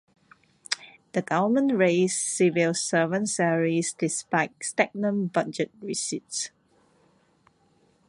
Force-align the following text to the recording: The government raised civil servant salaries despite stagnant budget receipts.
The 1.11 1.21
government 1.21 1.73
raised 1.75 2.17
civil 2.19 2.73
servant 2.73 3.29
salaries 3.29 3.93
despite 3.93 4.51
stagnant 4.63 5.31
budget 5.31 5.69
receipts. 5.79 6.49